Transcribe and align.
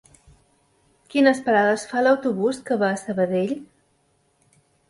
Quines 1.15 1.41
parades 1.49 1.85
fa 1.91 2.03
l'autobús 2.07 2.63
que 2.71 2.81
va 2.85 2.91
a 2.95 2.99
Sabadell? 3.05 3.55